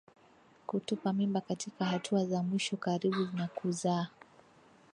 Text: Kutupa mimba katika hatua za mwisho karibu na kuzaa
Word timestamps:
Kutupa 0.65 1.13
mimba 1.13 1.41
katika 1.41 1.85
hatua 1.85 2.25
za 2.25 2.43
mwisho 2.43 2.77
karibu 2.77 3.27
na 3.33 3.47
kuzaa 3.47 4.07